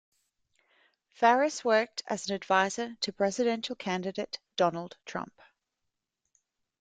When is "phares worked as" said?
1.15-2.27